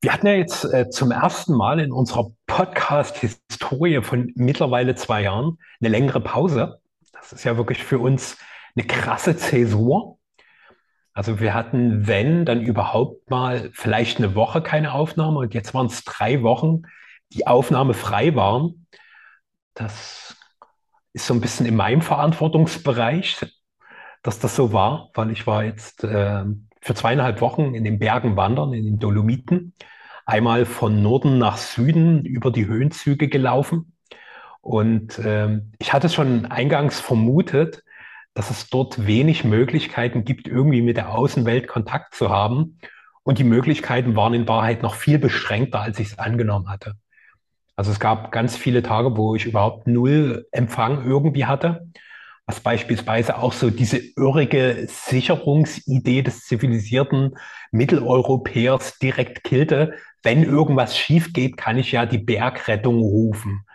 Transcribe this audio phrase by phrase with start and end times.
[0.00, 5.58] Wir hatten ja jetzt äh, zum ersten Mal in unserer Podcast-Historie von mittlerweile zwei Jahren
[5.80, 6.80] eine längere Pause.
[7.12, 8.38] Das ist ja wirklich für uns
[8.76, 10.18] eine krasse Zäsur.
[11.12, 15.86] Also wir hatten, wenn, dann überhaupt mal vielleicht eine Woche keine Aufnahme und jetzt waren
[15.86, 16.82] es drei Wochen,
[17.32, 18.86] die Aufnahme frei waren.
[19.74, 20.36] Das
[21.12, 23.44] ist so ein bisschen in meinem Verantwortungsbereich,
[24.22, 26.44] dass das so war, weil ich war jetzt äh,
[26.80, 29.74] für zweieinhalb Wochen in den Bergen wandern, in den Dolomiten.
[30.26, 33.92] Einmal von Norden nach Süden über die Höhenzüge gelaufen.
[34.60, 37.82] Und ähm, ich hatte schon eingangs vermutet,
[38.34, 42.78] dass es dort wenig Möglichkeiten gibt, irgendwie mit der Außenwelt Kontakt zu haben.
[43.22, 46.94] Und die Möglichkeiten waren in Wahrheit noch viel beschränkter, als ich es angenommen hatte.
[47.74, 51.88] Also es gab ganz viele Tage, wo ich überhaupt null Empfang irgendwie hatte
[52.48, 57.36] was beispielsweise auch so diese irrige Sicherungsidee des zivilisierten
[57.72, 59.92] Mitteleuropäers direkt killte.
[60.22, 63.66] Wenn irgendwas schief geht, kann ich ja die Bergrettung rufen.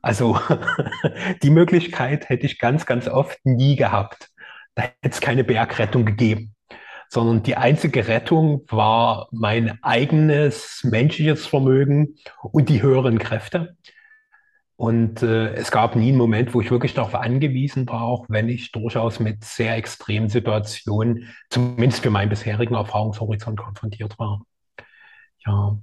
[0.00, 0.40] Also
[1.42, 4.30] die Möglichkeit hätte ich ganz, ganz oft nie gehabt.
[4.74, 6.54] Da hätte es keine Bergrettung gegeben,
[7.10, 13.76] sondern die einzige Rettung war mein eigenes menschliches Vermögen und die höheren Kräfte.
[14.76, 18.50] Und äh, es gab nie einen Moment, wo ich wirklich darauf angewiesen war, auch wenn
[18.50, 24.42] ich durchaus mit sehr extremen Situationen, zumindest für meinen bisherigen Erfahrungshorizont konfrontiert war.
[25.46, 25.78] Ja.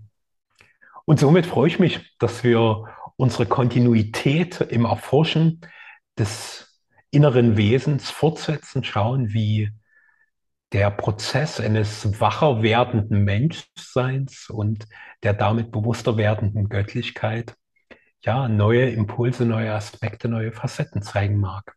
[1.06, 5.62] Und somit freue ich mich, dass wir unsere Kontinuität im Erforschen
[6.18, 9.72] des inneren Wesens fortsetzen, schauen, wie
[10.72, 14.86] der Prozess eines wacher werdenden Menschseins und
[15.24, 17.56] der damit bewusster werdenden Göttlichkeit
[18.24, 21.76] ja, neue Impulse, neue Aspekte, neue Facetten zeigen mag.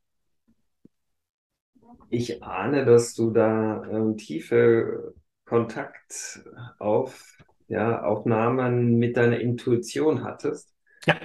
[2.08, 6.40] Ich ahne, dass du da ähm, tiefe Kontakt
[6.78, 7.36] auf
[7.68, 10.72] ja, Aufnahmen mit deiner Intuition hattest.
[11.04, 11.16] Ja.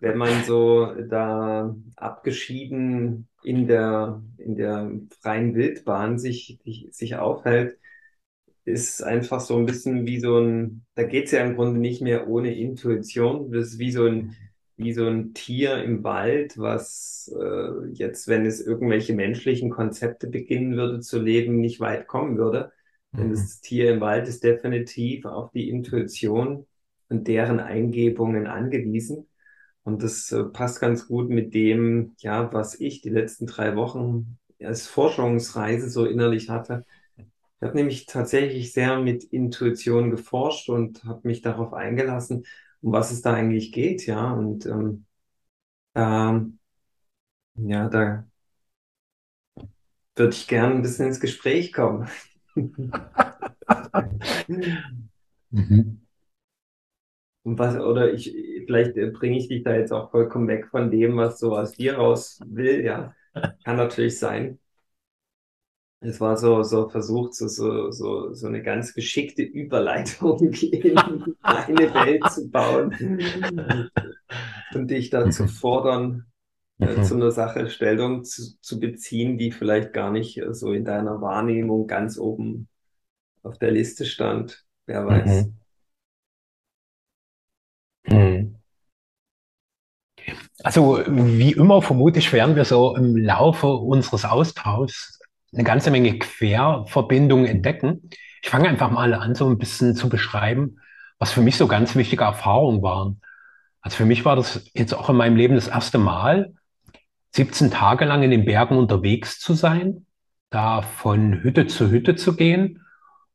[0.00, 7.78] Wenn man so da abgeschieden in der, in der freien Wildbahn sich, sich aufhält,
[8.64, 12.00] ist einfach so ein bisschen wie so ein, da geht es ja im Grunde nicht
[12.02, 13.50] mehr ohne Intuition.
[13.50, 14.36] Das ist wie so ein
[14.78, 20.76] wie so ein Tier im Wald, was äh, jetzt, wenn es irgendwelche menschlichen Konzepte beginnen
[20.76, 22.72] würde zu leben, nicht weit kommen würde.
[23.12, 23.18] Mhm.
[23.18, 26.66] Denn das Tier im Wald ist definitiv auf die Intuition
[27.08, 29.26] und deren Eingebungen angewiesen.
[29.82, 34.38] Und das äh, passt ganz gut mit dem, ja, was ich die letzten drei Wochen
[34.62, 36.84] als Forschungsreise so innerlich hatte.
[37.16, 42.44] Ich habe nämlich tatsächlich sehr mit Intuition geforscht und habe mich darauf eingelassen,
[42.82, 44.32] um was es da eigentlich geht, ja.
[44.32, 45.06] Und ähm,
[45.94, 46.58] ähm,
[47.56, 48.26] ja, da
[50.16, 52.08] würde ich gerne ein bisschen ins Gespräch kommen.
[55.50, 56.00] mhm.
[57.42, 58.30] Und was, oder ich,
[58.66, 61.96] vielleicht bringe ich dich da jetzt auch vollkommen weg von dem, was so aus dir
[61.96, 63.14] raus will, ja.
[63.64, 64.58] Kann natürlich sein.
[66.00, 70.96] Es war so, so versucht, so, so, so, so eine ganz geschickte Überleitung in
[71.42, 72.94] eine Welt zu bauen
[74.74, 76.26] und dich dazu fordern,
[76.78, 77.02] äh, mhm.
[77.02, 81.20] zu einer Sache Stellung zu, zu beziehen, die vielleicht gar nicht äh, so in deiner
[81.20, 82.68] Wahrnehmung ganz oben
[83.42, 84.64] auf der Liste stand.
[84.86, 85.46] Wer weiß.
[88.06, 88.16] Mhm.
[88.16, 88.54] Mhm.
[90.62, 95.17] Also wie immer vermute ich, werden wir so im Laufe unseres Austauschs
[95.52, 98.10] eine ganze Menge Querverbindungen entdecken.
[98.42, 100.80] Ich fange einfach mal an, so ein bisschen zu beschreiben,
[101.18, 103.20] was für mich so ganz wichtige Erfahrungen waren.
[103.80, 106.54] Also für mich war das jetzt auch in meinem Leben das erste Mal,
[107.32, 110.06] 17 Tage lang in den Bergen unterwegs zu sein,
[110.50, 112.84] da von Hütte zu Hütte zu gehen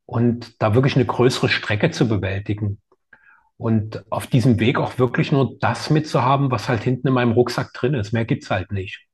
[0.05, 2.79] und da wirklich eine größere Strecke zu bewältigen.
[3.57, 7.71] Und auf diesem Weg auch wirklich nur das mitzuhaben, was halt hinten in meinem Rucksack
[7.73, 8.11] drin ist.
[8.11, 9.07] Mehr gibt's halt nicht.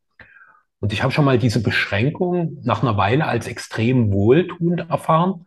[0.80, 5.46] Und ich habe schon mal diese Beschränkung nach einer Weile als extrem wohltuend erfahren,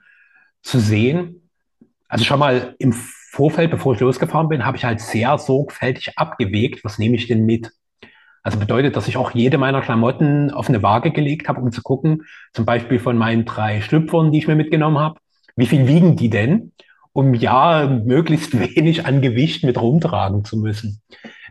[0.62, 1.48] zu sehen.
[2.08, 6.84] Also schon mal im Vorfeld, bevor ich losgefahren bin, habe ich halt sehr sorgfältig abgewegt,
[6.84, 7.72] was nehme ich denn mit?
[8.42, 11.80] Also bedeutet, dass ich auch jede meiner Klamotten auf eine Waage gelegt habe, um zu
[11.80, 15.20] gucken, zum Beispiel von meinen drei Schlüpfern, die ich mir mitgenommen habe,
[15.56, 16.72] wie viel wiegen die denn,
[17.12, 21.00] um ja möglichst wenig an Gewicht mit rumtragen zu müssen.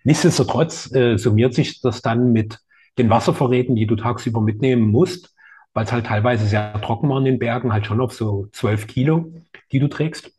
[0.04, 2.60] Nichtsdestotrotz äh, summiert sich das dann mit
[3.02, 5.36] den Wasservorräten, die du tagsüber mitnehmen musst,
[5.74, 8.88] weil es halt teilweise sehr trocken war in den Bergen, halt schon auf so zwölf
[8.88, 9.34] Kilo,
[9.72, 10.32] die du trägst.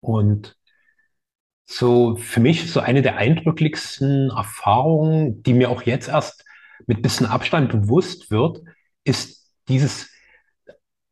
[0.00, 0.56] Und
[1.64, 6.44] so für mich so eine der eindrücklichsten Erfahrungen, die mir auch jetzt erst
[6.86, 8.60] mit bisschen Abstand bewusst wird,
[9.04, 10.10] ist dieses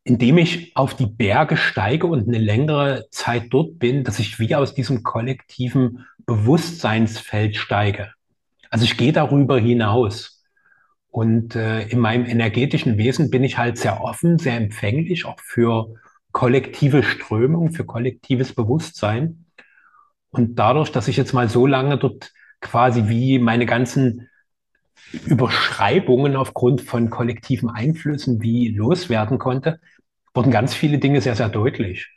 [0.05, 4.55] indem ich auf die Berge steige und eine längere Zeit dort bin, dass ich wie
[4.55, 8.13] aus diesem kollektiven Bewusstseinsfeld steige.
[8.69, 10.34] Also ich gehe darüber hinaus.
[11.15, 15.95] Und äh, in meinem energetischen Wesen bin ich halt sehr offen, sehr empfänglich, auch für
[16.33, 19.47] kollektive Strömung, für kollektives Bewusstsein.
[20.31, 24.29] Und dadurch, dass ich jetzt mal so lange dort quasi wie meine ganzen
[25.27, 29.79] Überschreibungen aufgrund von kollektiven Einflüssen wie loswerden konnte,
[30.35, 32.11] wurden ganz viele Dinge sehr, sehr deutlich.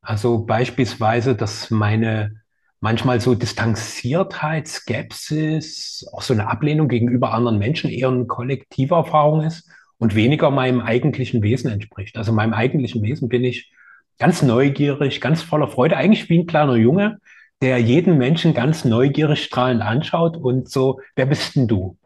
[0.00, 2.42] Also beispielsweise, dass meine
[2.84, 9.40] manchmal so Distanziertheit, Skepsis, auch so eine Ablehnung gegenüber anderen Menschen eher eine kollektive Erfahrung
[9.40, 12.18] ist und weniger meinem eigentlichen Wesen entspricht.
[12.18, 13.72] Also meinem eigentlichen Wesen bin ich
[14.18, 17.20] ganz neugierig, ganz voller Freude, eigentlich wie ein kleiner Junge,
[17.62, 21.96] der jeden Menschen ganz neugierig strahlend anschaut und so, wer bist denn du?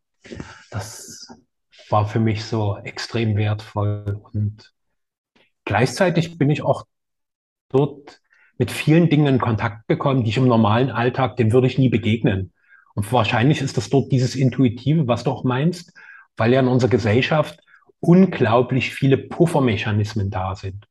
[0.71, 1.27] Das
[1.89, 4.73] war für mich so extrem wertvoll und
[5.65, 6.85] gleichzeitig bin ich auch
[7.69, 8.21] dort
[8.58, 11.88] mit vielen Dingen in Kontakt gekommen, die ich im normalen Alltag, dem würde ich nie
[11.88, 12.52] begegnen.
[12.94, 15.93] Und wahrscheinlich ist das dort dieses Intuitive, was du auch meinst,
[16.37, 17.60] weil ja in unserer Gesellschaft
[18.00, 20.87] unglaublich viele Puffermechanismen da sind.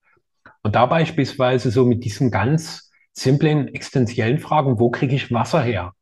[0.63, 5.93] Und da beispielsweise so mit diesen ganz simplen, existenziellen Fragen, wo kriege ich Wasser her?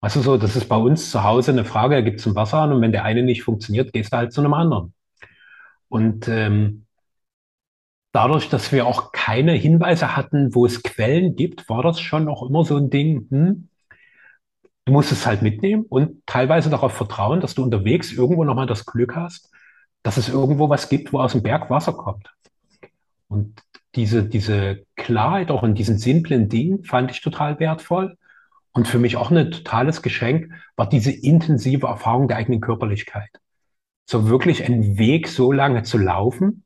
[0.00, 2.58] Also so, das ist bei uns zu Hause eine Frage, da gibt es ein Wasser
[2.58, 4.94] an und wenn der eine nicht funktioniert, gehst du halt zu einem anderen.
[5.88, 6.86] Und ähm,
[8.12, 12.48] dadurch, dass wir auch keine Hinweise hatten, wo es Quellen gibt, war das schon auch
[12.48, 13.68] immer so ein Ding, hm,
[14.84, 18.84] du musst es halt mitnehmen und teilweise darauf vertrauen, dass du unterwegs irgendwo nochmal das
[18.86, 19.50] Glück hast,
[20.02, 22.28] dass es irgendwo was gibt, wo aus dem Berg Wasser kommt.
[23.28, 23.62] Und
[23.94, 28.16] diese, diese Klarheit auch in diesen simplen Dingen fand ich total wertvoll.
[28.72, 33.30] Und für mich auch ein totales Geschenk war diese intensive Erfahrung der eigenen Körperlichkeit.
[34.06, 36.64] So wirklich einen Weg so lange zu laufen,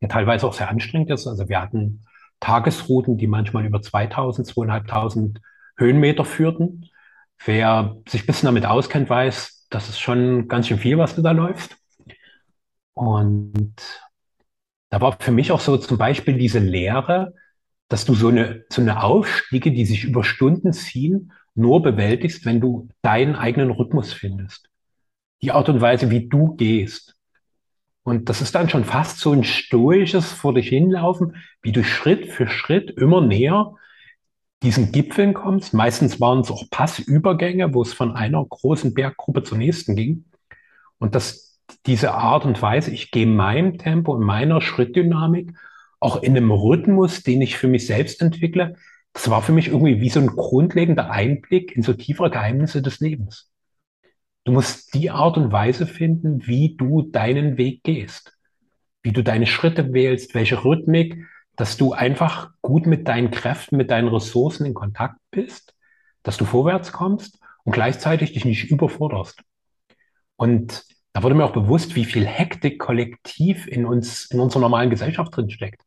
[0.00, 1.26] der teilweise auch sehr anstrengend ist.
[1.26, 2.04] Also wir hatten
[2.40, 5.40] Tagesrouten, die manchmal über 2000, 2500
[5.76, 6.86] Höhenmeter führten.
[7.44, 11.22] Wer sich ein bisschen damit auskennt, weiß, das ist schon ganz schön viel, was du
[11.22, 11.76] da läufst.
[12.94, 13.74] Und
[14.90, 17.34] da war für mich auch so zum Beispiel diese Lehre,
[17.88, 22.60] dass du so eine, so eine Aufstiege, die sich über Stunden ziehen, nur bewältigst, wenn
[22.60, 24.68] du deinen eigenen Rhythmus findest.
[25.42, 27.16] Die Art und Weise, wie du gehst.
[28.10, 32.26] Und das ist dann schon fast so ein stoisches vor dich hinlaufen, wie du Schritt
[32.26, 33.76] für Schritt immer näher
[34.64, 35.74] diesen Gipfeln kommst.
[35.74, 40.24] Meistens waren es auch Passübergänge, wo es von einer großen Berggruppe zur nächsten ging.
[40.98, 45.52] Und dass diese Art und Weise, ich gehe in meinem Tempo, in meiner Schrittdynamik,
[46.00, 48.74] auch in einem Rhythmus, den ich für mich selbst entwickle,
[49.12, 52.98] das war für mich irgendwie wie so ein grundlegender Einblick in so tiefere Geheimnisse des
[52.98, 53.49] Lebens.
[54.44, 58.36] Du musst die Art und Weise finden, wie du deinen Weg gehst,
[59.02, 61.26] wie du deine Schritte wählst, welche Rhythmik,
[61.56, 65.74] dass du einfach gut mit deinen Kräften, mit deinen Ressourcen in Kontakt bist,
[66.22, 69.42] dass du vorwärts kommst und gleichzeitig dich nicht überforderst.
[70.36, 74.90] Und da wurde mir auch bewusst, wie viel Hektik kollektiv in uns, in unserer normalen
[74.90, 75.82] Gesellschaft drinsteckt,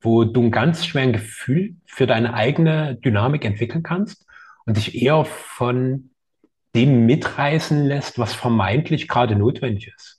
[0.00, 4.24] wo du ein ganz schweres Gefühl für deine eigene Dynamik entwickeln kannst
[4.64, 6.11] und dich eher von
[6.74, 10.18] dem mitreißen lässt, was vermeintlich gerade notwendig ist.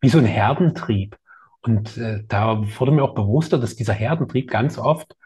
[0.00, 1.16] Wie so ein Herdentrieb.
[1.62, 5.16] Und äh, da wurde mir auch bewusster, dass dieser Herdentrieb ganz oft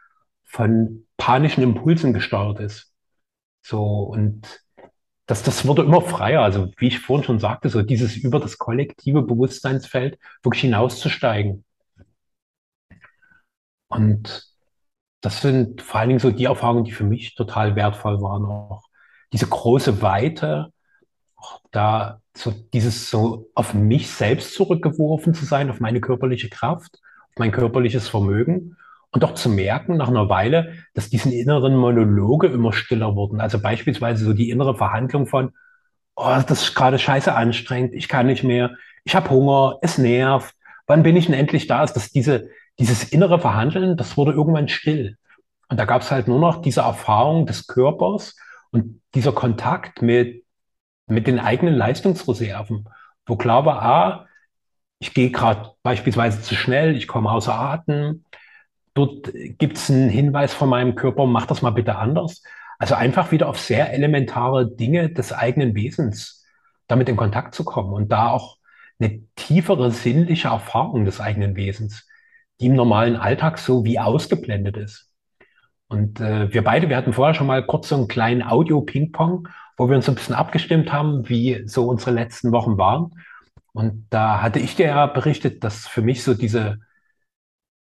[0.45, 2.93] von panischen Impulsen gesteuert ist.
[3.63, 4.61] So, und
[5.27, 6.43] das, das wurde immer freier.
[6.43, 11.65] Also, wie ich vorhin schon sagte, so dieses über das kollektive Bewusstseinsfeld wirklich hinauszusteigen.
[13.89, 14.45] Und
[15.21, 18.83] das sind vor allen Dingen so die Erfahrungen, die für mich total wertvoll waren auch
[19.35, 20.73] diese große Weite,
[21.73, 27.01] da so dieses so auf mich selbst zurückgeworfen zu sein, auf meine körperliche Kraft,
[27.31, 28.77] auf mein körperliches Vermögen
[29.11, 33.41] und auch zu merken nach einer Weile, dass diesen inneren Monologe immer stiller wurden.
[33.41, 35.51] Also beispielsweise so die innere Verhandlung von,
[36.15, 40.55] oh, das ist gerade scheiße anstrengend, ich kann nicht mehr, ich habe Hunger, es nervt,
[40.87, 41.83] wann bin ich denn endlich da?
[41.83, 45.17] Ist das diese, dieses innere Verhandeln, das wurde irgendwann still.
[45.69, 48.37] Und da gab es halt nur noch diese Erfahrung des Körpers
[48.71, 50.45] und dieser Kontakt mit,
[51.07, 52.89] mit den eigenen Leistungsreserven,
[53.27, 54.27] wo war, ah,
[54.99, 58.25] ich gehe gerade beispielsweise zu schnell, ich komme außer Atem,
[58.95, 62.43] dort gibt es einen Hinweis von meinem Körper, mach das mal bitte anders.
[62.79, 66.45] Also einfach wieder auf sehr elementare Dinge des eigenen Wesens
[66.87, 68.59] damit in Kontakt zu kommen und da auch
[68.99, 72.07] eine tiefere sinnliche Erfahrung des eigenen Wesens,
[72.61, 75.11] die im normalen Alltag so wie ausgeblendet ist.
[75.89, 79.89] Und äh, wir beide, wir hatten vorher schon mal kurz so einen kleinen Audio-Ping-Pong, wo
[79.89, 83.13] wir uns ein bisschen abgestimmt haben, wie so unsere letzten Wochen waren.
[83.73, 86.79] Und da hatte ich dir ja berichtet, dass für mich so diese,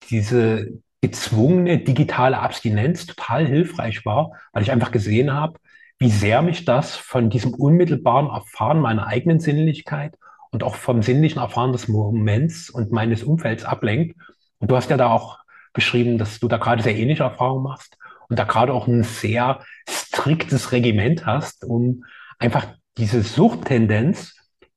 [0.09, 5.59] diese gezwungene digitale Abstinenz total hilfreich war, weil ich einfach gesehen habe,
[5.99, 10.17] wie sehr mich das von diesem unmittelbaren Erfahren meiner eigenen Sinnlichkeit
[10.51, 14.17] und auch vom sinnlichen Erfahren des Moments und meines Umfelds ablenkt.
[14.59, 15.39] Und du hast ja da auch
[15.75, 17.97] geschrieben, dass du da gerade sehr ähnliche Erfahrungen machst
[18.29, 22.05] und da gerade auch ein sehr striktes Regiment hast, um
[22.39, 22.67] einfach
[22.97, 24.35] diese Suchttendenz,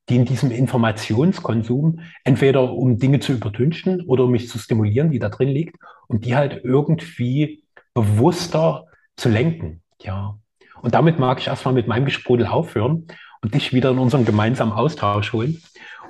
[0.09, 5.19] die in diesem Informationskonsum entweder um Dinge zu übertünchen oder um mich zu stimulieren, die
[5.19, 5.75] da drin liegt,
[6.07, 7.63] und die halt irgendwie
[7.93, 9.81] bewusster zu lenken.
[10.01, 10.37] Ja.
[10.81, 13.07] Und damit mag ich erstmal mit meinem Gesprudel aufhören
[13.41, 15.61] und dich wieder in unseren gemeinsamen Austausch holen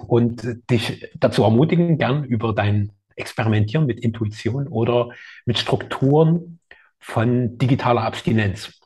[0.07, 5.09] und dich dazu ermutigen, gern über dein Experimentieren mit Intuition oder
[5.45, 6.59] mit Strukturen
[6.99, 8.79] von digitaler Abstinenz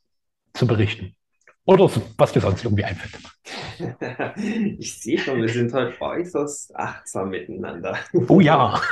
[0.53, 1.15] zu berichten.
[1.65, 3.17] Oder was dir sonst irgendwie einfällt.
[4.77, 7.97] Ich sehe schon, wir sind heute äußerst achtsam miteinander.
[8.27, 8.79] Oh ja.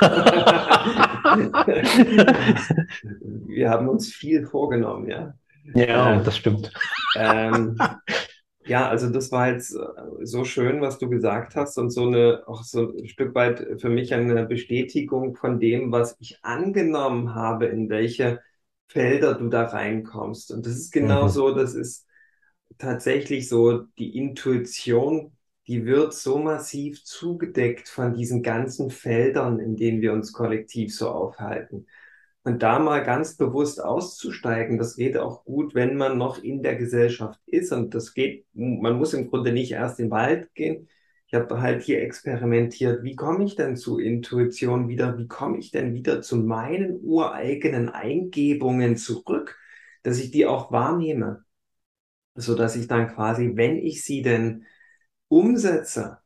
[3.46, 5.32] Wir haben uns viel vorgenommen, ja.
[5.74, 6.72] Ja, ähm, das stimmt.
[7.16, 7.78] Ähm,
[8.64, 12.42] ja, also das war jetzt äh, so schön, was du gesagt hast und so eine,
[12.46, 17.66] auch so ein Stück weit für mich eine Bestätigung von dem, was ich angenommen habe,
[17.66, 18.40] in welche
[18.88, 20.52] Felder du da reinkommst.
[20.52, 21.28] Und das ist genau mhm.
[21.28, 22.06] so, das ist
[22.78, 25.32] tatsächlich so die Intuition,
[25.66, 31.08] die wird so massiv zugedeckt von diesen ganzen Feldern, in denen wir uns kollektiv so
[31.08, 31.86] aufhalten.
[32.44, 36.76] Und da mal ganz bewusst auszusteigen, das geht auch gut, wenn man noch in der
[36.76, 37.72] Gesellschaft ist.
[37.72, 40.88] Und das geht, man muss im Grunde nicht erst in den Wald gehen.
[41.28, 45.16] Ich habe halt hier experimentiert, wie komme ich denn zu Intuition wieder?
[45.18, 49.58] Wie komme ich denn wieder zu meinen ureigenen Eingebungen zurück,
[50.02, 51.44] dass ich die auch wahrnehme?
[52.34, 54.64] so dass ich dann quasi, wenn ich sie denn
[55.28, 56.18] umsetze,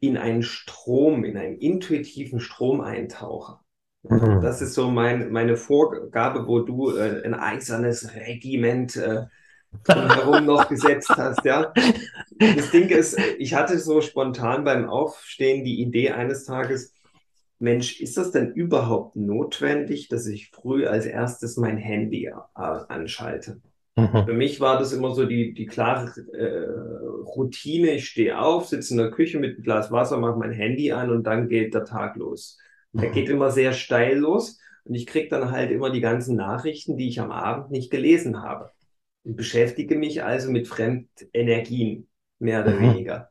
[0.00, 3.63] in einen Strom, in einen intuitiven Strom eintauche.
[4.08, 4.40] Mhm.
[4.40, 9.22] Das ist so mein, meine Vorgabe, wo du äh, ein eisernes Regiment äh,
[9.88, 11.72] herum noch gesetzt hast, ja.
[12.38, 16.92] Das Ding ist, ich hatte so spontan beim Aufstehen die Idee eines Tages,
[17.58, 23.60] Mensch, ist das denn überhaupt notwendig, dass ich früh als erstes mein Handy äh, anschalte?
[23.96, 24.24] Mhm.
[24.26, 26.66] Für mich war das immer so die, die klare äh,
[27.36, 27.92] Routine.
[27.92, 31.10] Ich stehe auf, sitze in der Küche mit einem Glas Wasser, mache mein Handy an
[31.10, 32.58] und dann geht der Tag los.
[32.94, 33.00] Mhm.
[33.00, 36.96] Der geht immer sehr steil los und ich kriege dann halt immer die ganzen Nachrichten,
[36.96, 38.70] die ich am Abend nicht gelesen habe.
[39.24, 42.08] Ich beschäftige mich also mit Fremdenergien,
[42.38, 42.82] mehr oder mhm.
[42.82, 43.30] weniger.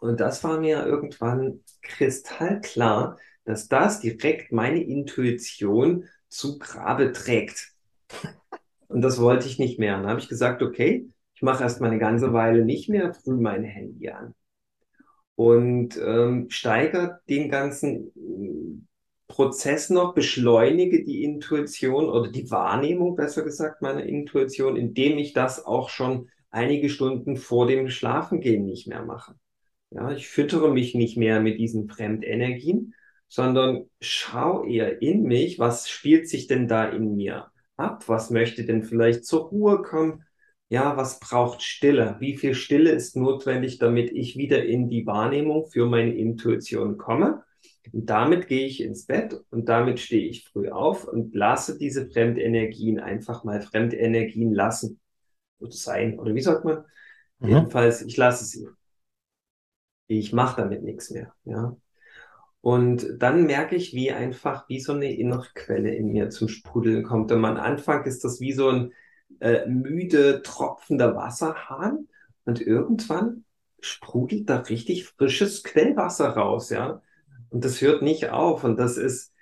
[0.00, 7.72] Und das war mir irgendwann kristallklar, dass das direkt meine Intuition zu Grabe trägt.
[8.88, 9.96] Und das wollte ich nicht mehr.
[9.96, 13.14] Und dann habe ich gesagt, okay, ich mache erst mal eine ganze Weile nicht mehr
[13.14, 14.34] früh mein Handy an.
[15.36, 18.84] Und ähm, steigere den ganzen äh,
[19.26, 25.64] Prozess noch, beschleunige die Intuition oder die Wahrnehmung, besser gesagt, meiner Intuition, indem ich das
[25.64, 29.34] auch schon einige Stunden vor dem Schlafengehen nicht mehr mache.
[29.90, 32.94] Ja, ich füttere mich nicht mehr mit diesen Fremdenergien,
[33.28, 38.04] sondern schau eher in mich, was spielt sich denn da in mir ab?
[38.08, 40.24] Was möchte denn vielleicht zur Ruhe kommen?
[40.74, 42.16] Ja, was braucht Stille?
[42.18, 47.44] Wie viel Stille ist notwendig, damit ich wieder in die Wahrnehmung für meine Intuition komme?
[47.92, 52.10] Und damit gehe ich ins Bett und damit stehe ich früh auf und lasse diese
[52.10, 54.98] Fremdenergien einfach mal Fremdenergien lassen
[55.60, 56.18] oder sein.
[56.18, 56.84] Oder wie sagt man?
[57.38, 57.48] Mhm.
[57.50, 58.66] Jedenfalls, ich lasse sie.
[60.08, 61.32] Ich mache damit nichts mehr.
[61.44, 61.76] Ja.
[62.62, 67.04] Und dann merke ich, wie einfach wie so eine innere Quelle in mir zum Sprudeln
[67.04, 67.30] kommt.
[67.30, 68.92] Und am Anfang ist das wie so ein
[69.40, 72.08] äh, müde, tropfender Wasserhahn.
[72.44, 73.44] Und irgendwann
[73.80, 77.02] sprudelt da richtig frisches Quellwasser raus, ja.
[77.50, 78.64] Und das hört nicht auf.
[78.64, 79.32] Und das ist,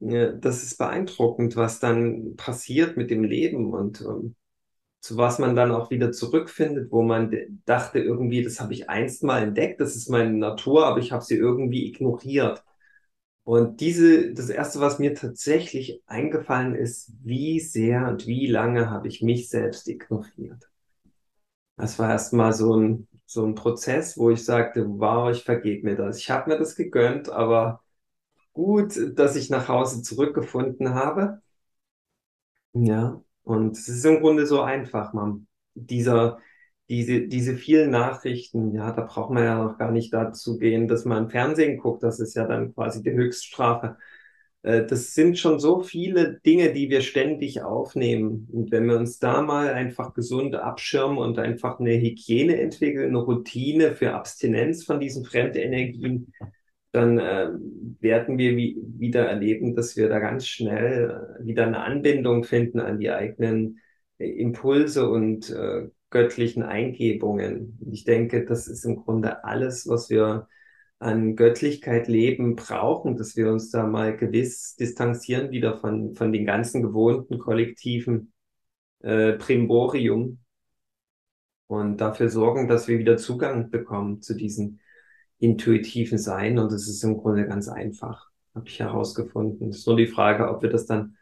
[0.00, 4.36] äh, das ist beeindruckend, was dann passiert mit dem Leben und ähm,
[5.00, 7.32] zu was man dann auch wieder zurückfindet, wo man
[7.64, 11.22] dachte irgendwie, das habe ich einst mal entdeckt, das ist meine Natur, aber ich habe
[11.24, 12.64] sie irgendwie ignoriert.
[13.46, 19.08] Und diese, das erste, was mir tatsächlich eingefallen ist, wie sehr und wie lange habe
[19.08, 20.68] ich mich selbst ignoriert.
[21.76, 25.96] Das war erstmal so ein, so ein Prozess, wo ich sagte, wow, ich vergebe mir
[25.96, 26.18] das.
[26.18, 27.82] Ich habe mir das gegönnt, aber
[28.54, 31.42] gut, dass ich nach Hause zurückgefunden habe.
[32.74, 35.46] Ja, und es ist im Grunde so einfach, man.
[35.74, 36.38] Dieser,
[36.88, 41.04] diese, diese vielen Nachrichten, ja, da braucht man ja noch gar nicht dazu gehen, dass
[41.04, 43.96] man Fernsehen guckt, das ist ja dann quasi die Höchststrafe.
[44.62, 48.48] Äh, das sind schon so viele Dinge, die wir ständig aufnehmen.
[48.52, 53.18] Und wenn wir uns da mal einfach gesund abschirmen und einfach eine Hygiene entwickeln, eine
[53.18, 56.32] Routine für Abstinenz von diesen Fremdenergien,
[56.92, 57.50] dann äh,
[58.00, 62.80] werden wir wie, wieder erleben, dass wir da ganz schnell äh, wieder eine Anbindung finden
[62.80, 63.80] an die eigenen
[64.18, 67.78] äh, Impulse und äh, göttlichen Eingebungen.
[67.90, 70.48] Ich denke, das ist im Grunde alles, was wir
[70.98, 76.46] an Göttlichkeit leben brauchen, dass wir uns da mal gewiss distanzieren wieder von, von den
[76.46, 78.32] ganzen gewohnten kollektiven
[79.00, 80.38] äh, Primborium
[81.66, 84.80] und dafür sorgen, dass wir wieder Zugang bekommen zu diesen
[85.38, 86.58] intuitiven Sein.
[86.58, 89.70] Und das ist im Grunde ganz einfach, habe ich herausgefunden.
[89.70, 91.16] Es ist nur die Frage, ob wir das dann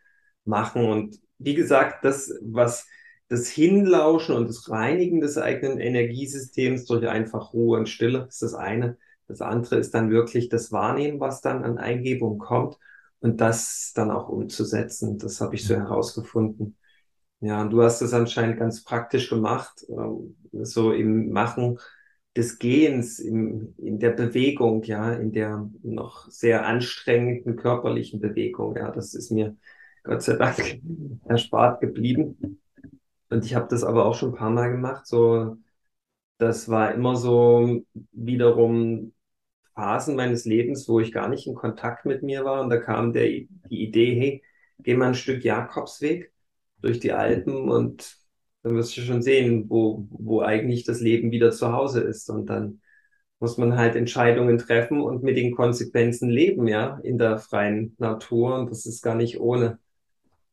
[0.44, 0.84] machen.
[0.84, 2.86] Und wie gesagt, das, was
[3.34, 8.54] das Hinlauschen und das Reinigen des eigenen Energiesystems durch einfach Ruhe und Stille ist das
[8.54, 8.96] eine.
[9.26, 12.78] Das andere ist dann wirklich das Wahrnehmen, was dann an Eingebung kommt
[13.18, 15.18] und das dann auch umzusetzen.
[15.18, 16.76] Das habe ich so herausgefunden.
[17.40, 21.78] Ja, und du hast es anscheinend ganz praktisch gemacht, ähm, so im Machen
[22.36, 28.76] des Gehens, im, in der Bewegung, ja, in der noch sehr anstrengenden körperlichen Bewegung.
[28.76, 29.56] Ja, das ist mir
[30.04, 30.80] Gott sei Dank
[31.24, 32.60] erspart geblieben.
[33.34, 35.06] Und ich habe das aber auch schon ein paar Mal gemacht.
[35.06, 35.56] So,
[36.38, 39.14] das war immer so wiederum
[39.74, 42.62] Phasen meines Lebens, wo ich gar nicht in Kontakt mit mir war.
[42.62, 43.48] Und da kam der, die
[43.84, 44.44] Idee, hey,
[44.80, 46.32] geh mal ein Stück Jakobsweg
[46.80, 48.18] durch die Alpen und
[48.62, 52.30] dann wirst du schon sehen, wo, wo eigentlich das Leben wieder zu Hause ist.
[52.30, 52.80] Und dann
[53.40, 58.56] muss man halt Entscheidungen treffen und mit den Konsequenzen leben, ja, in der freien Natur.
[58.58, 59.78] Und das ist gar nicht ohne.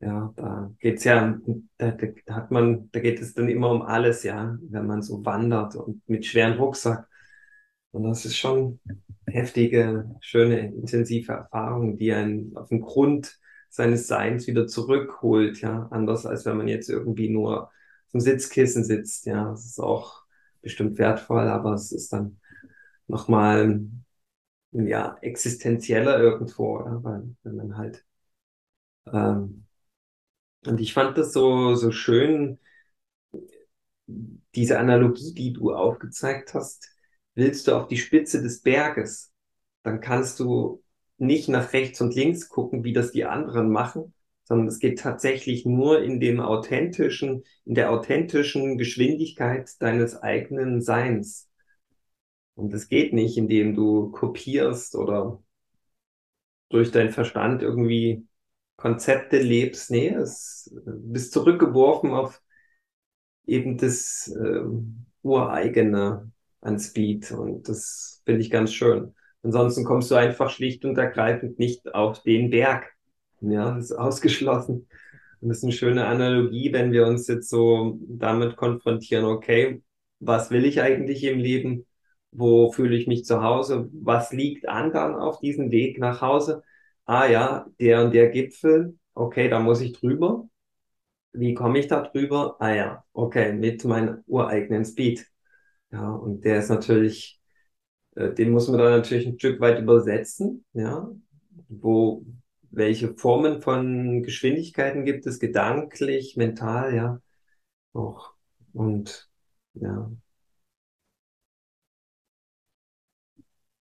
[0.02, 1.38] Ja, da geht's ja,
[1.78, 5.24] da, da hat man, da geht es dann immer um alles, ja, wenn man so
[5.26, 7.08] wandert und mit schweren Rucksack.
[7.92, 8.80] Und das ist schon
[9.28, 13.40] heftige, schöne, intensive Erfahrung, die einen auf den Grund
[13.70, 17.72] seines Seins wieder zurückholt, ja, anders als wenn man jetzt irgendwie nur
[18.10, 20.24] zum Sitzkissen sitzt, ja, das ist auch
[20.62, 22.40] bestimmt wertvoll, aber es ist dann
[23.08, 23.82] nochmal,
[24.72, 28.06] ja, existenzieller irgendwo, ja, weil, wenn man halt,
[29.14, 29.66] ähm,
[30.66, 32.60] und ich fand das so, so schön,
[34.56, 36.90] diese Analogie, die du aufgezeigt hast,
[37.36, 39.32] willst du auf die Spitze des Berges,
[39.84, 40.84] dann kannst du
[41.18, 45.66] nicht nach rechts und links gucken, wie das die anderen machen, sondern es geht tatsächlich
[45.66, 51.50] nur in dem authentischen, in der authentischen Geschwindigkeit deines eigenen Seins.
[52.56, 55.42] Und es geht nicht, indem du kopierst oder
[56.70, 58.26] durch deinen Verstand irgendwie
[58.82, 59.92] Konzepte lebst.
[59.92, 62.42] Nee, es bist zurückgeworfen auf
[63.46, 64.62] eben das äh,
[65.22, 67.32] ureigene an Speed.
[67.32, 69.14] Und das finde ich ganz schön.
[69.44, 72.92] Ansonsten kommst du einfach schlicht und ergreifend nicht auf den Berg.
[73.42, 74.88] Ja, das ist ausgeschlossen.
[75.42, 79.84] Und das ist eine schöne Analogie, wenn wir uns jetzt so damit konfrontieren, okay,
[80.20, 81.86] was will ich eigentlich im Leben?
[82.32, 83.90] Wo fühle ich mich zu Hause?
[83.94, 86.64] Was liegt an dann auf diesem Weg nach Hause?
[87.06, 88.98] Ah ja, der und der Gipfel.
[89.14, 90.48] Okay, da muss ich drüber.
[91.34, 92.58] Wie komme ich da drüber?
[92.60, 95.28] Ah ja, okay, mit meinem ureigenen Speed.
[95.92, 97.42] Ja, und der ist natürlich
[98.16, 101.10] äh, den muss man dann natürlich ein Stück weit übersetzen, ja,
[101.70, 102.26] wo,
[102.72, 107.22] welche Formen von Geschwindigkeiten gibt es, gedanklich, mental, ja,
[107.94, 108.34] auch,
[108.74, 109.30] und,
[109.76, 110.12] ja,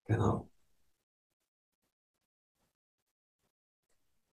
[0.06, 0.49] genau.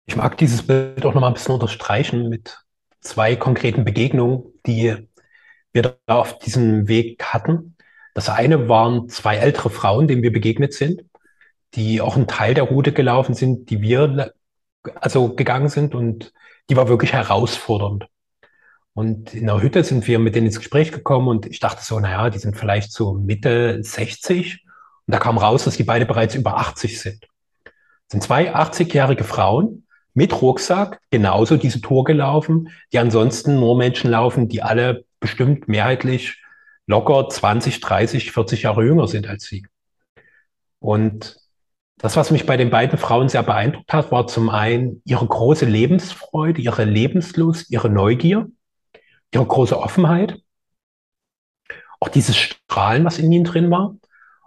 [0.06, 2.58] Ich mag dieses Bild auch nochmal ein bisschen unterstreichen mit
[3.00, 5.08] zwei konkreten Begegnungen, die
[5.72, 7.76] wir da auf diesem Weg hatten.
[8.14, 11.04] Das eine waren zwei ältere Frauen, denen wir begegnet sind,
[11.74, 14.32] die auch einen Teil der Route gelaufen sind, die wir
[14.94, 16.32] also gegangen sind und
[16.70, 18.06] die war wirklich herausfordernd.
[18.94, 21.98] Und in der Hütte sind wir mit denen ins Gespräch gekommen und ich dachte so,
[22.00, 24.64] naja, die sind vielleicht so Mitte 60.
[25.06, 27.26] Und da kam raus, dass die beide bereits über 80 sind.
[27.64, 29.85] Das sind zwei 80-jährige Frauen
[30.16, 36.42] mit Rucksack, genauso diese Tour gelaufen, die ansonsten nur Menschen laufen, die alle bestimmt mehrheitlich
[36.86, 39.66] locker 20, 30, 40 Jahre jünger sind als sie.
[40.78, 41.36] Und
[41.98, 45.66] das, was mich bei den beiden Frauen sehr beeindruckt hat, war zum einen ihre große
[45.66, 48.46] Lebensfreude, ihre Lebenslust, ihre Neugier,
[49.32, 50.38] ihre große Offenheit,
[52.00, 53.94] auch dieses Strahlen, was in ihnen drin war.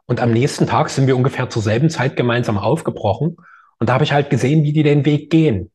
[0.08, 3.38] Und am nächsten Tag sind wir ungefähr zur selben Zeit gemeinsam aufgebrochen.
[3.80, 5.72] Und da habe ich halt gesehen, wie die den Weg gehen.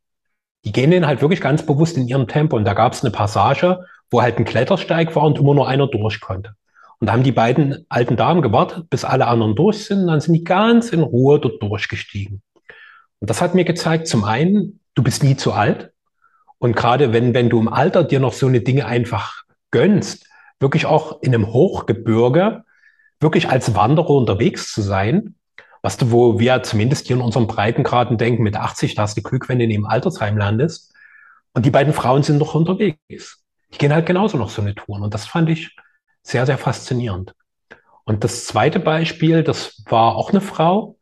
[0.64, 2.56] Die gehen den halt wirklich ganz bewusst in ihrem Tempo.
[2.56, 5.86] Und da gab es eine Passage, wo halt ein Klettersteig war und immer nur einer
[5.86, 6.54] durch konnte.
[7.00, 10.02] Und da haben die beiden alten Damen gewartet, bis alle anderen durch sind.
[10.02, 12.42] Und dann sind die ganz in Ruhe dort durchgestiegen.
[13.20, 15.92] Und das hat mir gezeigt, zum einen, du bist nie zu alt.
[16.58, 20.26] Und gerade wenn, wenn du im Alter dir noch so eine Dinge einfach gönnst,
[20.60, 22.64] wirklich auch in einem Hochgebirge,
[23.20, 25.34] wirklich als Wanderer unterwegs zu sein,
[25.84, 29.22] was du, wo wir zumindest hier in unserem Breitengraden denken, mit 80, da hast du
[29.22, 30.94] Glück, wenn du in einem Altersheim landest.
[31.52, 33.44] Und die beiden Frauen sind noch unterwegs.
[33.70, 35.02] Die gehen halt genauso noch so eine Touren.
[35.02, 35.76] Und das fand ich
[36.22, 37.34] sehr, sehr faszinierend.
[38.04, 40.96] Und das zweite Beispiel, das war auch eine Frau,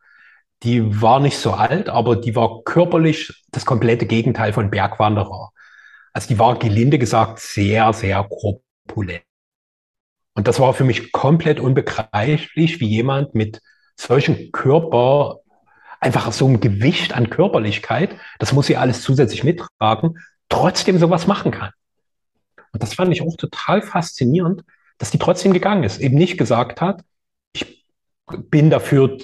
[0.65, 5.53] die war nicht so alt, aber die war körperlich das komplette Gegenteil von Bergwanderer.
[6.13, 9.23] Also die war gelinde gesagt sehr, sehr korpulent.
[10.35, 13.61] Und das war für mich komplett unbegreiflich, wie jemand mit
[13.97, 15.41] solchen Körper,
[16.01, 21.53] einfach so ein Gewicht an Körperlichkeit, das muss sie alles zusätzlich mittragen, trotzdem sowas machen
[21.53, 21.71] kann.
[22.73, 24.65] Und das fand ich auch total faszinierend,
[24.99, 27.03] dass die trotzdem gegangen ist, eben nicht gesagt hat,
[27.53, 27.85] ich
[28.51, 29.19] bin dafür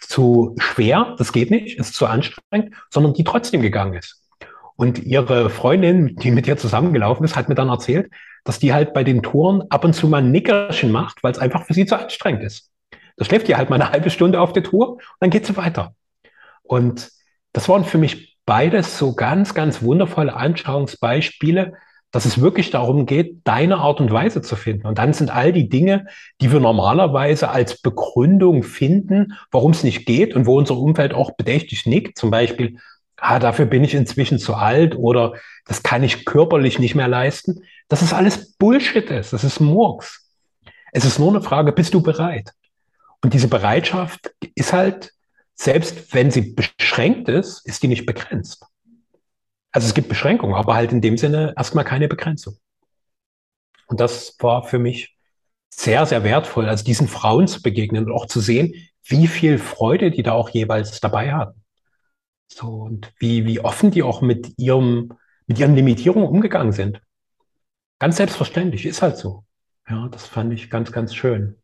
[0.00, 4.22] zu schwer, das geht nicht, ist zu anstrengend, sondern die trotzdem gegangen ist.
[4.76, 8.10] Und ihre Freundin, die mit ihr zusammengelaufen ist, hat mir dann erzählt,
[8.44, 11.38] dass die halt bei den Touren ab und zu mal ein Nickerchen macht, weil es
[11.38, 12.70] einfach für sie zu anstrengend ist.
[13.18, 15.56] Da schläft die halt mal eine halbe Stunde auf der Tour und dann geht sie
[15.56, 15.94] weiter.
[16.62, 17.10] Und
[17.52, 21.74] das waren für mich beides so ganz, ganz wundervolle Anschauungsbeispiele,
[22.10, 24.86] dass es wirklich darum geht, deine Art und Weise zu finden.
[24.86, 26.06] Und dann sind all die Dinge,
[26.40, 31.32] die wir normalerweise als Begründung finden, warum es nicht geht und wo unser Umfeld auch
[31.36, 32.78] bedächtig nickt, zum Beispiel,
[33.18, 35.34] ah, dafür bin ich inzwischen zu alt oder
[35.66, 40.26] das kann ich körperlich nicht mehr leisten, dass es alles Bullshit ist, das ist Murks.
[40.92, 42.52] Es ist nur eine Frage, bist du bereit?
[43.22, 45.12] Und diese Bereitschaft ist halt,
[45.54, 48.64] selbst wenn sie beschränkt ist, ist die nicht begrenzt.
[49.72, 52.56] Also es gibt Beschränkungen, aber halt in dem Sinne erstmal keine Begrenzung.
[53.86, 55.16] Und das war für mich
[55.70, 60.10] sehr, sehr wertvoll, also diesen Frauen zu begegnen und auch zu sehen, wie viel Freude
[60.10, 61.62] die da auch jeweils dabei hatten.
[62.48, 65.12] So, und wie, wie offen die auch mit ihrem,
[65.46, 67.00] mit ihren Limitierungen umgegangen sind.
[67.98, 69.44] Ganz selbstverständlich, ist halt so.
[69.88, 71.56] Ja, das fand ich ganz, ganz schön.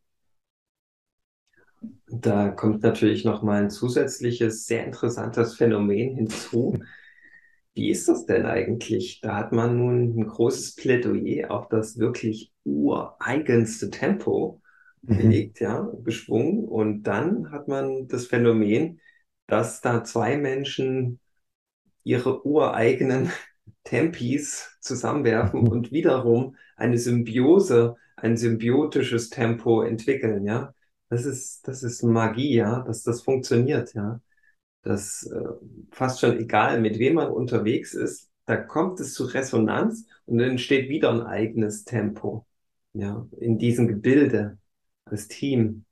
[2.07, 6.79] Da kommt natürlich noch mal ein zusätzliches, sehr interessantes Phänomen hinzu.
[7.75, 9.21] Wie ist das denn eigentlich?
[9.21, 14.63] Da hat man nun ein großes Plädoyer auf das wirklich ureigenste Tempo
[15.03, 15.19] mhm.
[15.19, 16.65] gelegt, ja, geschwungen.
[16.65, 19.01] Und dann hat man das Phänomen,
[19.47, 21.19] dass da zwei Menschen
[22.05, 23.31] ihre ureigenen
[23.85, 25.69] Tempis zusammenwerfen mhm.
[25.69, 30.75] und wiederum eine Symbiose, ein symbiotisches Tempo entwickeln, ja.
[31.15, 34.21] Das ist, das ist Magie, ja, dass das funktioniert, ja.
[34.83, 35.45] Das äh,
[35.93, 40.51] fast schon egal, mit wem man unterwegs ist, da kommt es zu Resonanz und dann
[40.51, 42.49] entsteht wieder ein eigenes Tempo,
[42.95, 44.59] ja, in diesem Gebilde
[45.05, 45.85] als Team.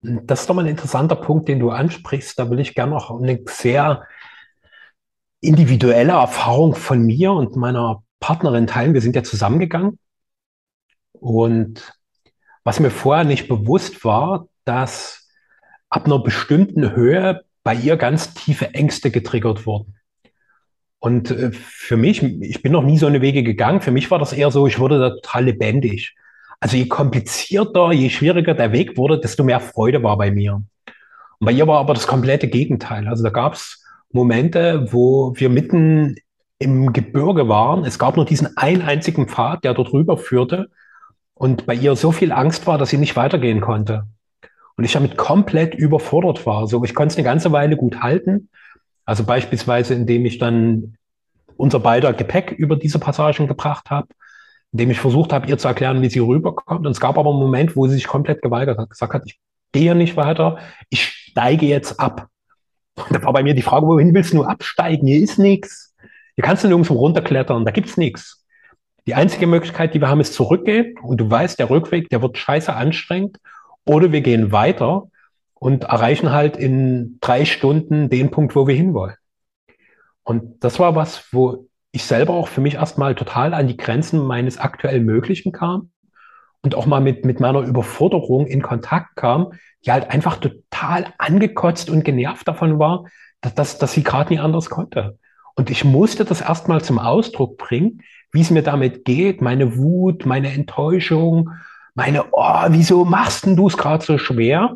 [0.00, 2.36] Das ist doch mal ein interessanter Punkt, den du ansprichst.
[2.40, 4.04] Da will ich gerne noch eine sehr
[5.40, 8.94] individuelle Erfahrung von mir und meiner Partnerin teilen.
[8.94, 10.00] Wir sind ja zusammengegangen
[11.12, 12.01] und
[12.64, 15.28] was mir vorher nicht bewusst war, dass
[15.90, 19.94] ab einer bestimmten Höhe bei ihr ganz tiefe Ängste getriggert wurden.
[20.98, 24.18] Und äh, für mich, ich bin noch nie so eine Wege gegangen, für mich war
[24.18, 26.14] das eher so, ich wurde da total lebendig.
[26.60, 30.54] Also je komplizierter, je schwieriger der Weg wurde, desto mehr Freude war bei mir.
[30.54, 30.66] Und
[31.40, 33.08] bei ihr war aber das komplette Gegenteil.
[33.08, 36.14] Also da gab es Momente, wo wir mitten
[36.60, 37.84] im Gebirge waren.
[37.84, 40.70] Es gab nur diesen einen einzigen Pfad, der dort rüber führte
[41.42, 44.06] und bei ihr so viel Angst war, dass sie nicht weitergehen konnte.
[44.76, 46.68] Und ich damit komplett überfordert war.
[46.68, 48.48] So, ich konnte es eine ganze Weile gut halten.
[49.04, 50.94] Also beispielsweise, indem ich dann
[51.56, 54.06] unser beider Gepäck über diese Passagen gebracht habe,
[54.70, 56.86] indem ich versucht habe, ihr zu erklären, wie sie rüberkommt.
[56.86, 59.40] Und es gab aber einen Moment, wo sie sich komplett geweigert hat, gesagt hat, ich
[59.72, 60.58] gehe nicht weiter,
[60.90, 62.28] ich steige jetzt ab.
[62.94, 65.08] Und da war bei mir die Frage, wohin willst du absteigen?
[65.08, 65.92] Hier ist nichts.
[66.36, 68.41] Hier kannst du nirgendwo runterklettern, da gibt's nichts.
[69.06, 72.38] Die einzige Möglichkeit, die wir haben, ist zurückgehen und du weißt, der Rückweg, der wird
[72.38, 73.38] scheiße anstrengend.
[73.84, 75.08] Oder wir gehen weiter
[75.54, 79.16] und erreichen halt in drei Stunden den Punkt, wo wir hinwollen.
[80.22, 84.20] Und das war was, wo ich selber auch für mich erstmal total an die Grenzen
[84.20, 85.90] meines aktuell Möglichen kam
[86.62, 89.52] und auch mal mit, mit meiner Überforderung in Kontakt kam,
[89.84, 93.04] die halt einfach total angekotzt und genervt davon war,
[93.40, 95.18] dass, dass, dass sie gerade nie anders konnte.
[95.54, 100.26] Und ich musste das erstmal zum Ausdruck bringen, wie es mir damit geht, meine Wut,
[100.26, 101.50] meine Enttäuschung,
[101.94, 104.74] meine, oh, wieso machst denn du es gerade so schwer?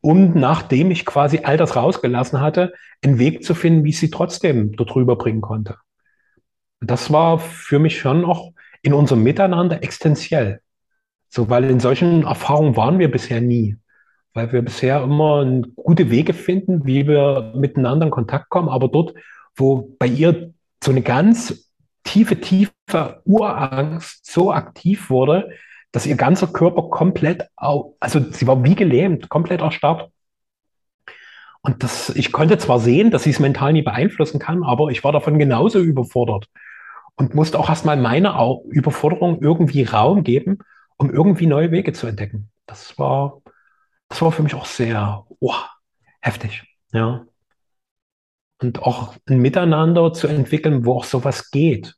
[0.00, 2.72] Um, nachdem ich quasi all das rausgelassen hatte,
[3.02, 5.76] einen Weg zu finden, wie ich sie trotzdem darüber bringen konnte.
[6.80, 10.60] Und das war für mich schon auch in unserem Miteinander existenziell.
[11.28, 13.76] So, weil in solchen Erfahrungen waren wir bisher nie.
[14.32, 18.68] Weil wir bisher immer gute Wege finden, wie wir miteinander in Kontakt kommen.
[18.68, 19.14] Aber dort,
[19.56, 21.67] wo bei ihr so eine ganz
[22.04, 25.50] tiefe, tiefe Urangst so aktiv wurde,
[25.92, 30.10] dass ihr ganzer Körper komplett, also sie war wie gelähmt, komplett erstarrt.
[31.60, 35.02] Und das, ich konnte zwar sehen, dass sie es mental nie beeinflussen kann, aber ich
[35.04, 36.48] war davon genauso überfordert
[37.16, 40.58] und musste auch erstmal meiner Überforderung irgendwie Raum geben,
[40.96, 42.50] um irgendwie neue Wege zu entdecken.
[42.66, 43.40] Das war,
[44.08, 45.54] das war für mich auch sehr oh,
[46.20, 46.62] heftig.
[46.92, 47.24] Ja.
[48.60, 51.94] Und auch ein Miteinander zu entwickeln, wo auch sowas geht.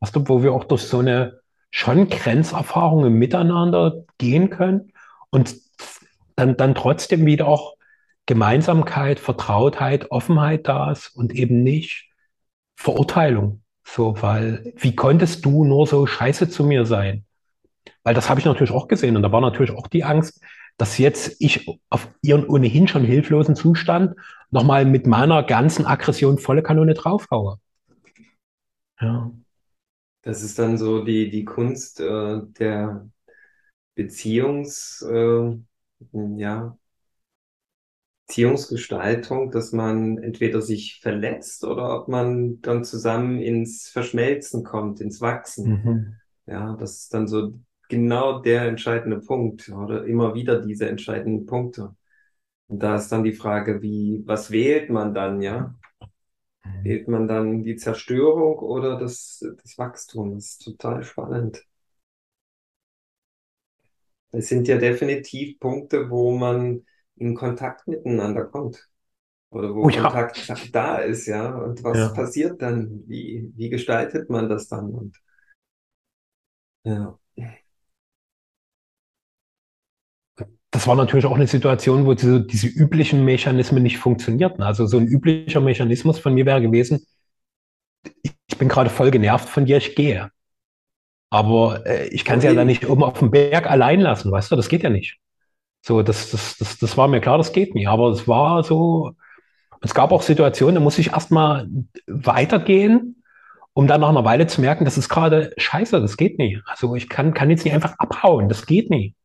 [0.00, 4.92] Weißt du, wo wir auch durch so eine schon Grenzerfahrung im Miteinander gehen können
[5.30, 5.54] und
[6.36, 7.74] dann, dann trotzdem wieder auch
[8.26, 12.10] Gemeinsamkeit, Vertrautheit, Offenheit da ist und eben nicht
[12.76, 13.62] Verurteilung.
[13.84, 17.24] So, weil wie konntest du nur so scheiße zu mir sein?
[18.02, 20.42] Weil das habe ich natürlich auch gesehen und da war natürlich auch die Angst,
[20.76, 24.14] dass jetzt ich auf ihren ohnehin schon hilflosen Zustand
[24.50, 27.58] nochmal mit meiner ganzen Aggression volle Kanone draufhaue.
[29.00, 29.32] Ja.
[30.22, 33.08] Das ist dann so die, die Kunst äh, der
[33.94, 35.56] Beziehungs, äh,
[36.36, 36.76] ja,
[38.26, 45.22] Beziehungsgestaltung, dass man entweder sich verletzt oder ob man dann zusammen ins Verschmelzen kommt, ins
[45.22, 45.70] Wachsen.
[45.70, 46.16] Mhm.
[46.46, 47.58] Ja, das ist dann so
[47.88, 51.96] genau der entscheidende Punkt oder immer wieder diese entscheidenden Punkte.
[52.68, 55.74] Und da ist dann die Frage, wie, was wählt man dann, ja?
[56.64, 56.84] Mhm.
[56.84, 60.34] Wählt man dann die Zerstörung oder das, das Wachstum?
[60.34, 61.64] Das ist total spannend.
[64.30, 66.84] Es sind ja definitiv Punkte, wo man
[67.16, 68.88] in Kontakt miteinander kommt.
[69.50, 70.02] Oder wo oh, ja.
[70.02, 71.56] Kontakt da ist, ja.
[71.56, 72.08] Und was ja.
[72.10, 73.02] passiert dann?
[73.08, 74.90] Wie, wie gestaltet man das dann?
[74.90, 75.16] Und
[76.84, 77.18] ja.
[80.78, 84.62] Das war natürlich auch eine Situation, wo diese, diese üblichen Mechanismen nicht funktionierten.
[84.62, 87.04] Also so ein üblicher Mechanismus von mir wäre gewesen,
[88.22, 90.30] ich bin gerade voll genervt von dir, ich gehe.
[91.30, 92.42] Aber äh, ich kann okay.
[92.42, 94.88] sie ja dann nicht oben auf dem Berg allein lassen, weißt du, das geht ja
[94.88, 95.18] nicht.
[95.84, 97.88] So, das, das, das, das war mir klar, das geht nicht.
[97.88, 99.16] Aber es war so,
[99.80, 101.68] es gab auch Situationen, da muss ich erstmal
[102.06, 103.24] weitergehen,
[103.72, 106.62] um dann nach einer Weile zu merken, das ist gerade scheiße, das geht nicht.
[106.66, 109.16] Also ich kann, kann jetzt nicht einfach abhauen, das geht nicht.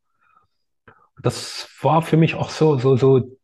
[1.21, 3.38] Das war für mich auch so, so, so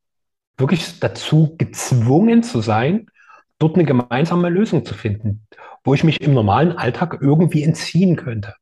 [0.58, 3.08] wirklich dazu gezwungen zu sein,
[3.60, 5.48] dort eine gemeinsame Lösung zu finden,
[5.84, 8.56] wo ich mich im normalen Alltag irgendwie entziehen könnte.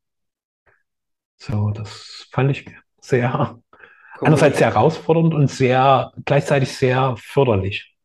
[1.38, 2.66] So, das fand ich
[3.00, 3.60] sehr,
[4.22, 7.96] einerseits sehr herausfordernd und sehr gleichzeitig sehr förderlich.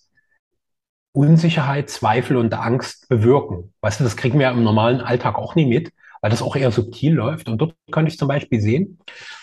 [1.12, 3.72] Unsicherheit, Zweifel und Angst bewirken.
[3.80, 6.70] Weißt du, das kriegen wir im normalen Alltag auch nie mit weil das auch eher
[6.70, 7.48] subtil läuft.
[7.48, 8.98] Und dort konnte ich zum Beispiel sehen,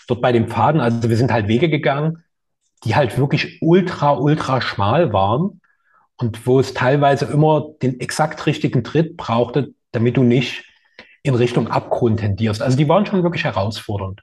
[0.08, 2.24] dort bei dem Faden, also wir sind halt Wege gegangen,
[2.84, 5.60] die halt wirklich ultra, ultra schmal waren
[6.16, 10.64] und wo es teilweise immer den exakt richtigen Tritt brauchte, damit du nicht
[11.22, 12.62] in Richtung Abgrund tendierst.
[12.62, 14.22] Also die waren schon wirklich herausfordernd.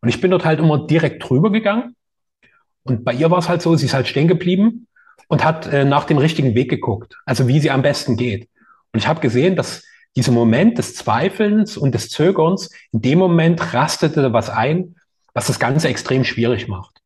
[0.00, 1.96] Und ich bin dort halt immer direkt drüber gegangen.
[2.84, 4.86] Und bei ihr war es halt so, sie ist halt stehen geblieben
[5.28, 8.48] und hat äh, nach dem richtigen Weg geguckt, also wie sie am besten geht.
[8.92, 9.84] Und ich habe gesehen, dass
[10.16, 14.96] dieser Moment des Zweifelns und des Zögerns, in dem Moment rastete was ein,
[15.34, 17.00] was das Ganze extrem schwierig macht.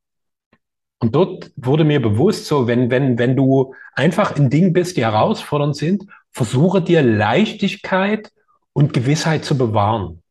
[0.98, 5.04] Und dort wurde mir bewusst, so, wenn, wenn, wenn du einfach in Dingen bist, die
[5.04, 8.30] herausfordernd sind, versuche dir Leichtigkeit
[8.72, 10.22] und Gewissheit zu bewahren.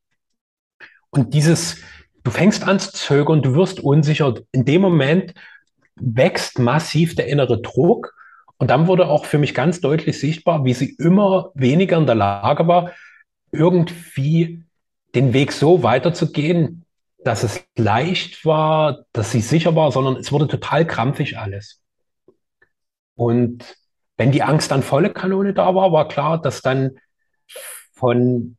[1.09, 1.77] Und dieses,
[2.23, 4.33] du fängst an zu zögern, du wirst unsicher.
[4.53, 5.33] In dem Moment
[6.01, 8.13] wächst massiv der innere Druck
[8.57, 12.15] und dann wurde auch für mich ganz deutlich sichtbar, wie sie immer weniger in der
[12.15, 12.91] Lage war,
[13.51, 14.63] irgendwie
[15.15, 16.85] den Weg so weiterzugehen,
[17.23, 21.81] dass es leicht war, dass sie sicher war, sondern es wurde total krampfig alles.
[23.15, 23.77] Und
[24.17, 26.99] Wenn die Angst dann volle Kanone da war, war klar, dass dann
[27.93, 28.57] von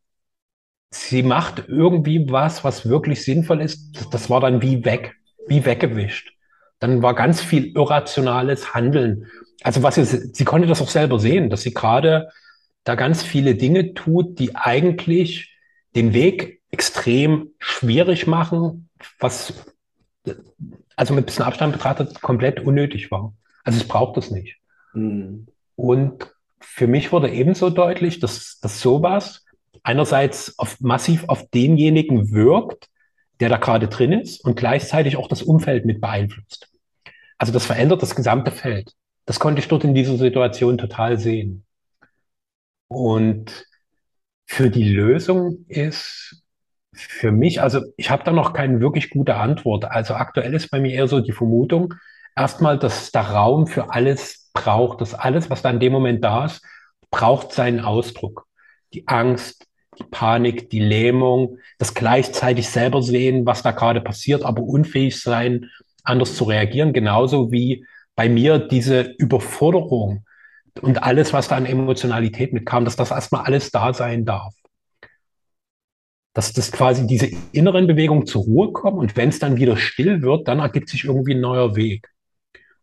[0.90, 6.31] sie macht irgendwie was, was wirklich sinnvoll ist, das war dann wie weg, wie weggewischt.
[6.82, 9.28] Dann war ganz viel irrationales Handeln.
[9.62, 12.28] Also was sie, sie konnte das auch selber sehen, dass sie gerade
[12.82, 15.56] da ganz viele Dinge tut, die eigentlich
[15.94, 18.88] den Weg extrem schwierig machen,
[19.20, 19.54] was
[20.96, 23.32] also mit ein bisschen Abstand betrachtet komplett unnötig war.
[23.62, 24.56] Also es braucht es nicht.
[24.92, 25.46] Mhm.
[25.76, 29.44] Und für mich wurde ebenso deutlich, dass, dass sowas
[29.84, 32.88] einerseits auf, massiv auf denjenigen wirkt,
[33.38, 36.71] der da gerade drin ist und gleichzeitig auch das Umfeld mit beeinflusst.
[37.42, 38.92] Also das verändert das gesamte Feld.
[39.26, 41.64] Das konnte ich dort in dieser Situation total sehen.
[42.86, 43.66] Und
[44.46, 46.44] für die Lösung ist
[46.92, 49.86] für mich, also ich habe da noch keine wirklich gute Antwort.
[49.86, 51.94] Also aktuell ist bei mir eher so die Vermutung,
[52.36, 56.44] erstmal, dass da Raum für alles braucht, dass alles, was da in dem Moment da
[56.44, 56.64] ist,
[57.10, 58.46] braucht seinen Ausdruck.
[58.92, 59.66] Die Angst,
[59.98, 65.68] die Panik, die Lähmung, das gleichzeitig selber sehen, was da gerade passiert, aber unfähig sein,
[66.02, 70.24] anders zu reagieren, genauso wie bei mir diese Überforderung
[70.80, 74.54] und alles, was da an Emotionalität mitkam, dass das erstmal alles da sein darf.
[76.34, 80.22] Dass das quasi diese inneren Bewegungen zur Ruhe kommen und wenn es dann wieder still
[80.22, 82.08] wird, dann ergibt sich irgendwie ein neuer Weg.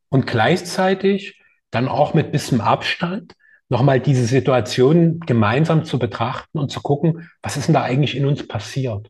[0.10, 3.34] Und gleichzeitig dann auch mit bisschen Abstand
[3.70, 8.26] nochmal diese Situation gemeinsam zu betrachten und zu gucken, was ist denn da eigentlich in
[8.26, 9.10] uns passiert?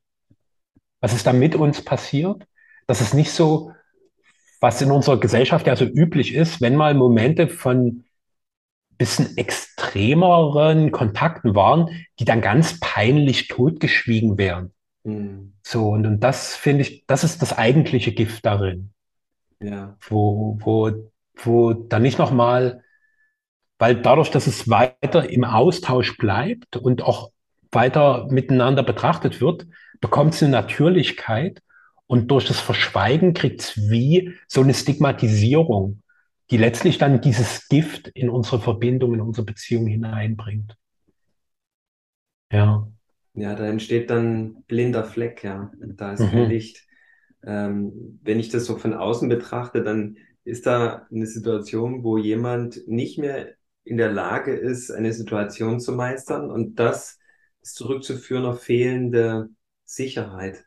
[0.99, 2.45] Was ist da mit uns passiert?
[2.85, 3.71] Das ist nicht so,
[4.59, 8.03] was in unserer Gesellschaft ja so üblich ist, wenn mal Momente von
[8.97, 14.73] bisschen extremeren Kontakten waren, die dann ganz peinlich totgeschwiegen wären.
[15.03, 15.53] Mhm.
[15.65, 18.91] So, und, und das finde ich, das ist das eigentliche Gift darin.
[19.61, 19.95] Ja.
[20.01, 20.91] Wo, wo,
[21.35, 22.83] wo dann nicht nochmal
[23.79, 27.31] weil dadurch, dass es weiter im Austausch bleibt und auch
[27.71, 29.65] weiter miteinander betrachtet wird,
[30.01, 31.61] bekommt es eine Natürlichkeit
[32.09, 36.01] und durch das Verschweigen kriegt es wie so eine Stigmatisierung,
[36.49, 40.75] die letztlich dann dieses Gift in unsere Verbindung, in unsere Beziehung hineinbringt.
[42.51, 42.87] Ja.
[43.35, 45.71] Ja, da entsteht dann blinder Fleck, ja.
[45.77, 46.49] Da ist kein mhm.
[46.49, 46.87] Licht.
[47.43, 52.87] Ähm, wenn ich das so von außen betrachte, dann ist da eine Situation, wo jemand
[52.87, 56.49] nicht mehr in der Lage ist, eine Situation zu meistern.
[56.49, 57.19] Und das
[57.61, 59.49] ist zurückzuführen auf fehlende
[59.85, 60.65] Sicherheit.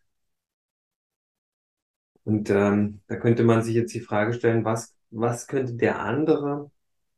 [2.25, 6.71] Und ähm, da könnte man sich jetzt die Frage stellen, was, was könnte der andere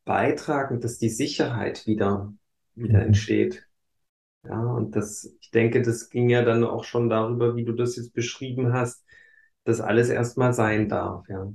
[0.05, 2.33] beitragen, dass die Sicherheit wieder,
[2.75, 3.07] wieder mhm.
[3.07, 3.67] entsteht?
[4.45, 7.97] Ja, und das, ich denke, das ging ja dann auch schon darüber, wie du das
[7.97, 9.05] jetzt beschrieben hast,
[9.65, 11.53] dass alles erstmal sein darf, ja.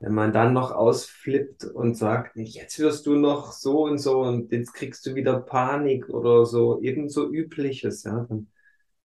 [0.00, 4.52] Wenn man dann noch ausflippt und sagt, jetzt wirst du noch so und so und
[4.52, 8.48] jetzt kriegst du wieder Panik oder so, ebenso übliches, ja, dann,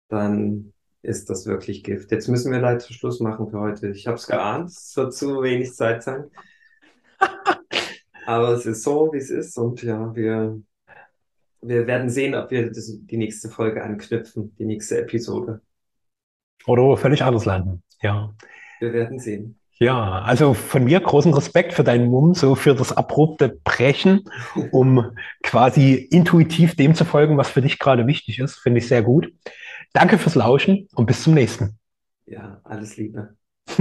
[0.09, 2.11] dann ist das wirklich Gift.
[2.11, 3.89] Jetzt müssen wir leider Schluss machen für heute.
[3.89, 6.31] Ich habe es geahnt, es wird zu wenig Zeit sein.
[8.27, 10.61] Aber es ist so, wie es ist und ja, wir,
[11.61, 15.61] wir werden sehen, ob wir das, die nächste Folge anknüpfen, die nächste Episode.
[16.67, 18.35] Oder völlig anders landen, ja.
[18.81, 19.59] Wir werden sehen.
[19.79, 24.25] Ja, also von mir großen Respekt für deinen Mumm, so für das abrupte Brechen,
[24.71, 25.11] um
[25.43, 28.57] quasi intuitiv dem zu folgen, was für dich gerade wichtig ist.
[28.57, 29.33] Finde ich sehr gut.
[29.95, 31.79] Danke fürs Lauschen und bis zum nächsten.
[32.27, 33.37] Ja, alles Liebe.